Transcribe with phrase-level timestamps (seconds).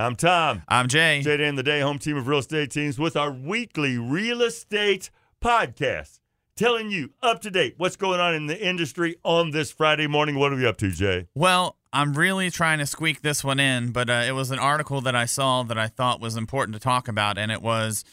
[0.00, 0.62] I'm Tom.
[0.68, 1.22] I'm Jay.
[1.24, 5.10] Jay and the Day, home team of real estate teams, with our weekly real estate
[5.42, 6.20] podcast,
[6.54, 10.38] telling you up to date what's going on in the industry on this Friday morning.
[10.38, 11.26] What are we up to, Jay?
[11.34, 15.00] Well, I'm really trying to squeak this one in, but uh, it was an article
[15.00, 18.04] that I saw that I thought was important to talk about, and it was,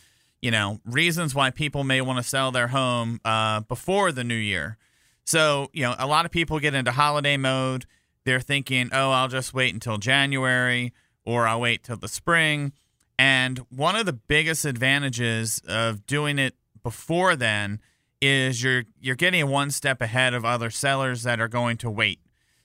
[0.41, 4.33] you know, reasons why people may want to sell their home uh, before the new
[4.33, 4.79] year.
[5.23, 7.85] So, you know, a lot of people get into holiday mode.
[8.23, 10.91] They're thinking, oh, I'll just wait until January
[11.25, 12.73] or I'll wait till the spring.
[13.17, 17.79] And one of the biggest advantages of doing it before then
[18.21, 22.19] is you're you're getting one step ahead of other sellers that are going to wait.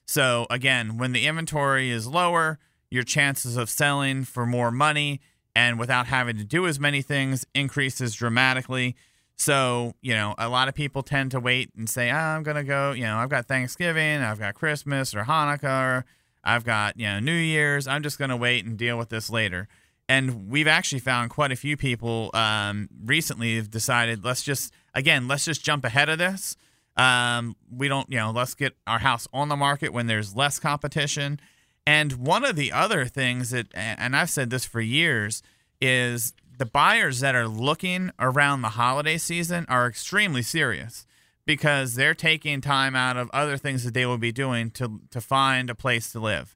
[0.07, 2.59] So again, when the inventory is lower,
[2.91, 5.21] your chances of selling for more money
[5.55, 8.97] and without having to do as many things increases dramatically.
[9.37, 12.57] So, you know, a lot of people tend to wait and say, oh, I'm going
[12.57, 16.05] to go, you know, I've got Thanksgiving, I've got Christmas or Hanukkah, or
[16.43, 17.87] I've got, you know, New Year's.
[17.87, 19.69] I'm just going to wait and deal with this later.
[20.09, 25.29] And we've actually found quite a few people um, recently have decided, let's just, again,
[25.29, 26.57] let's just jump ahead of this.
[26.97, 30.59] Um, we don't, you know, let's get our house on the market when there's less
[30.59, 31.41] competition.
[31.87, 35.43] And one of the other things that, and I've said this for years,
[35.81, 41.07] is the buyers that are looking around the holiday season are extremely serious
[41.51, 45.21] because they're taking time out of other things that they will be doing to to
[45.21, 46.55] find a place to live.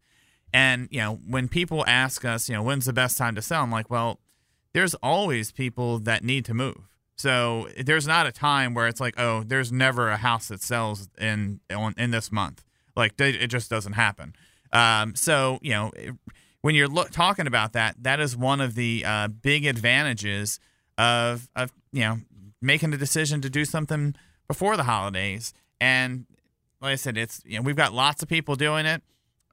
[0.52, 3.64] And you know, when people ask us, you know, when's the best time to sell?
[3.64, 4.20] I'm like, well,
[4.72, 6.88] there's always people that need to move.
[7.16, 11.08] So there's not a time where it's like, oh, there's never a house that sells
[11.20, 12.62] in in, this month.
[12.94, 14.36] Like it just doesn't happen.
[14.72, 15.90] Um, so you know,
[16.60, 20.60] when you're look, talking about that, that is one of the uh, big advantages
[20.96, 22.18] of of you know
[22.62, 24.14] making a decision to do something
[24.48, 25.52] before the holidays.
[25.80, 26.26] And
[26.80, 29.02] like I said, it's you know we've got lots of people doing it.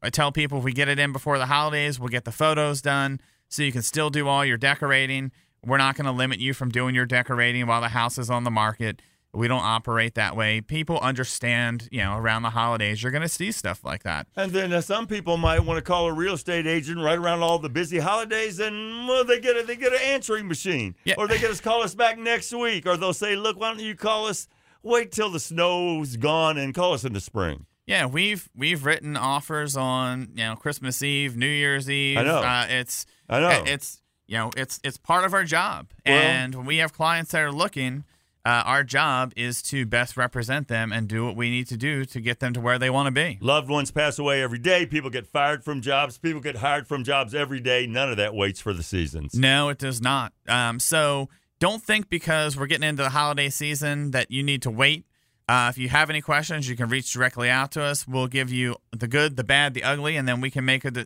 [0.04, 2.82] I tell people if we get it in before the holidays, we'll get the photos
[2.82, 3.20] done
[3.50, 5.32] so you can still do all your decorating.
[5.64, 8.44] We're not going to limit you from doing your decorating while the house is on
[8.44, 9.02] the market.
[9.34, 10.60] We don't operate that way.
[10.60, 14.28] People understand, you know, around the holidays, you're going to see stuff like that.
[14.36, 17.42] And then uh, some people might want to call a real estate agent right around
[17.42, 21.14] all the busy holidays, and well, they get a, they get an answering machine, Yeah.
[21.18, 23.80] or they get us call us back next week, or they'll say, "Look, why don't
[23.80, 24.48] you call us?
[24.84, 29.18] Wait till the snow's gone and call us in the spring." Yeah, we've we've written
[29.18, 32.18] offers on you know Christmas Eve, New Year's Eve.
[32.18, 32.38] I know.
[32.40, 33.64] Uh, it's I know.
[33.66, 37.32] it's you know it's it's part of our job, Well- and when we have clients
[37.32, 38.06] that are looking.
[38.44, 42.04] Uh, our job is to best represent them and do what we need to do
[42.04, 43.38] to get them to where they want to be.
[43.40, 44.84] Loved ones pass away every day.
[44.88, 46.18] People get fired from jobs.
[46.18, 47.86] People get hired from jobs every day.
[47.86, 49.36] None of that waits for the seasons.
[49.36, 50.34] No, it does not.
[50.48, 51.30] Um, so
[51.62, 55.06] don't think because we're getting into the holiday season that you need to wait.
[55.48, 58.08] Uh, if you have any questions, you can reach directly out to us.
[58.08, 61.06] We'll give you the good, the bad, the ugly, and then we can make a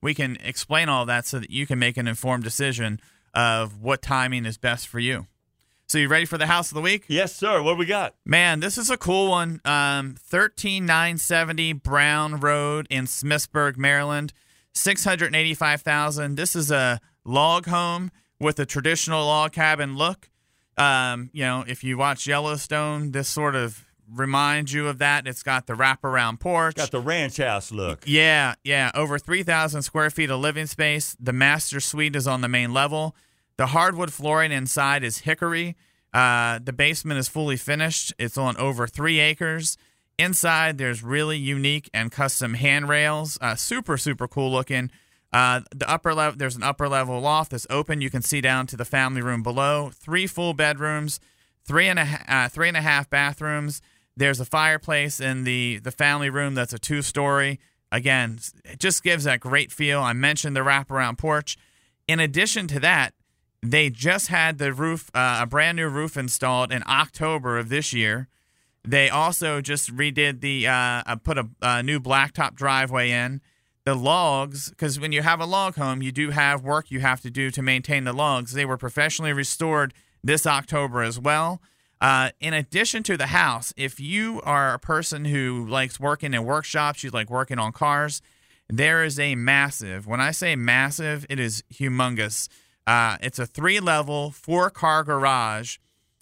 [0.00, 3.00] we can explain all that so that you can make an informed decision
[3.34, 5.26] of what timing is best for you.
[5.88, 7.04] So you ready for the house of the week?
[7.08, 7.60] Yes, sir.
[7.60, 8.14] What do we got?
[8.24, 9.60] Man, this is a cool one.
[9.64, 14.32] Um, 13970 Brown Road in Smithsburg, Maryland.
[14.72, 16.36] 685,000.
[16.36, 20.28] This is a log home with a traditional log cabin look.
[20.76, 25.26] Um, you know, if you watch Yellowstone, this sort of reminds you of that.
[25.26, 26.76] It's got the wraparound porch.
[26.76, 28.04] Got the ranch house look.
[28.06, 28.90] Yeah, yeah.
[28.94, 31.16] Over 3,000 square feet of living space.
[31.18, 33.16] The master suite is on the main level.
[33.56, 35.76] The hardwood flooring inside is hickory.
[36.12, 38.12] Uh, the basement is fully finished.
[38.18, 39.76] It's on over three acres.
[40.18, 43.36] Inside, there's really unique and custom handrails.
[43.40, 44.90] Uh, super, super cool looking.
[45.32, 48.00] Uh, the upper level, there's an upper level loft that's open.
[48.00, 49.90] You can see down to the family room below.
[49.92, 51.20] Three full bedrooms,
[51.64, 53.82] three and a uh, three and a half bathrooms.
[54.16, 57.58] There's a fireplace in the the family room that's a two story.
[57.92, 60.00] Again, it just gives that great feel.
[60.00, 61.56] I mentioned the wraparound porch.
[62.08, 63.14] In addition to that,
[63.62, 67.92] they just had the roof, uh, a brand new roof installed in October of this
[67.92, 68.28] year.
[68.84, 73.40] They also just redid the, uh, uh, put a, a new blacktop driveway in.
[73.86, 77.20] The logs, because when you have a log home, you do have work you have
[77.20, 78.52] to do to maintain the logs.
[78.52, 79.94] They were professionally restored
[80.24, 81.62] this October as well.
[82.00, 86.44] Uh, in addition to the house, if you are a person who likes working in
[86.44, 88.20] workshops, you like working on cars,
[88.68, 92.48] there is a massive, when I say massive, it is humongous.
[92.88, 95.78] Uh, it's a three level, four car garage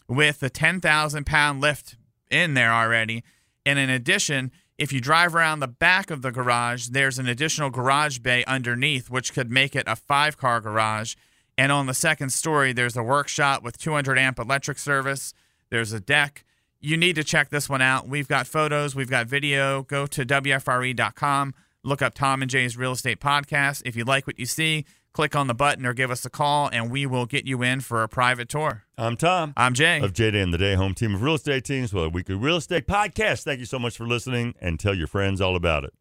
[0.07, 1.97] with a 10,000 pound lift
[2.31, 3.25] in there already.
[3.65, 7.71] And in addition, if you drive around the back of the garage, there's an additional
[7.71, 11.15] garage bay underneath, which could make it a five car garage.
[11.57, 15.33] And on the second story, there's a workshop with 200 amp electric service.
[15.71, 16.45] There's a deck.
[16.81, 18.09] You need to check this one out.
[18.09, 19.83] We've got photos, we've got video.
[19.85, 23.83] Go to WFRE.com, look up Tom and Jay's Real Estate Podcast.
[23.87, 26.69] If you like what you see, click on the button or give us a call,
[26.71, 28.83] and we will get you in for a private tour.
[28.99, 29.55] I'm Tom.
[29.57, 30.01] I'm Jay.
[30.01, 32.35] Of Jay Day and the Day, home team of real estate teams with a weekly
[32.35, 33.45] real estate podcast.
[33.45, 35.95] Thank you so much for listening and tell your friends all about it.